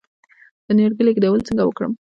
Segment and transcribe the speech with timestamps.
[0.65, 1.91] د نیالګي لیږدول څنګه وکړم؟